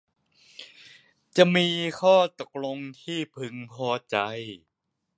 [1.37, 1.67] จะมี
[1.99, 4.17] ข้อตกลงที่พึงพอใจ